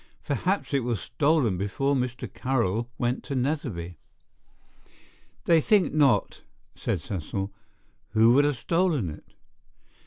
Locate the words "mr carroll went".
1.93-3.23